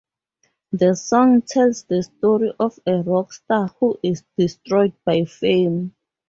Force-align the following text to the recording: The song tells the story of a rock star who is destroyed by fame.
The 0.71 0.95
song 0.95 1.43
tells 1.43 1.83
the 1.83 2.01
story 2.01 2.51
of 2.59 2.79
a 2.87 3.03
rock 3.03 3.31
star 3.33 3.67
who 3.79 3.99
is 4.01 4.23
destroyed 4.35 4.93
by 5.05 5.25
fame. 5.25 5.93